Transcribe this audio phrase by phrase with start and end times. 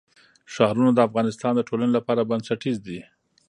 [0.53, 2.99] ښارونه د افغانستان د ټولنې لپاره بنسټیز دي.